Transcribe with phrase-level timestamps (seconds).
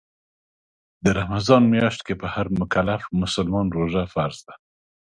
[1.03, 4.53] د رمضان میاشت کې په هر مکلف مسلمان روژه فرض ده